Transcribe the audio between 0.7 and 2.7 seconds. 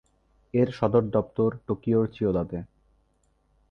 সদর দপ্তর টোকিওর চিয়োদাতে।